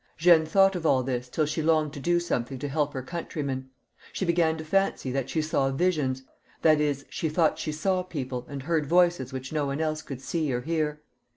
[0.17, 3.03] 'Jeanne thought of all this till she longed to do some thing to help her
[3.03, 3.69] countrymen.
[4.11, 6.23] She began to fancy that she saw visions,
[6.63, 10.01] that is, that she thought she saw people and heard voices which no one else
[10.01, 11.03] could see or hear.